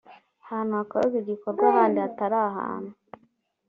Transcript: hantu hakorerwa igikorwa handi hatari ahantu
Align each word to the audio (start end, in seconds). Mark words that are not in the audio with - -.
hantu 0.49 0.71
hakorerwa 0.79 1.17
igikorwa 1.23 1.65
handi 1.75 1.97
hatari 2.05 2.37
ahantu 2.49 2.91